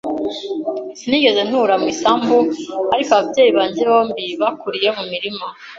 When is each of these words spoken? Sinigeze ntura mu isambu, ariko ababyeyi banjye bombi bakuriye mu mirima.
Sinigeze 0.99 1.41
ntura 1.47 1.73
mu 1.81 1.85
isambu, 1.93 2.35
ariko 2.93 3.09
ababyeyi 3.13 3.51
banjye 3.57 3.81
bombi 3.91 4.25
bakuriye 4.41 4.89
mu 4.97 5.03
mirima. 5.11 5.45